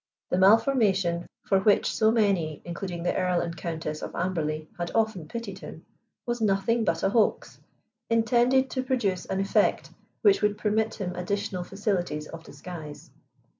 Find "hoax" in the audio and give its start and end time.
7.11-7.59